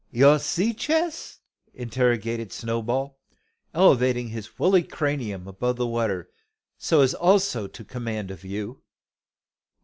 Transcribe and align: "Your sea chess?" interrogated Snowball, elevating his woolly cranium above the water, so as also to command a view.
"Your 0.09 0.39
sea 0.39 0.73
chess?" 0.73 1.41
interrogated 1.75 2.51
Snowball, 2.51 3.19
elevating 3.71 4.29
his 4.29 4.57
woolly 4.57 4.81
cranium 4.81 5.47
above 5.47 5.75
the 5.75 5.85
water, 5.85 6.31
so 6.79 7.01
as 7.01 7.13
also 7.13 7.67
to 7.67 7.85
command 7.85 8.31
a 8.31 8.35
view. 8.35 8.81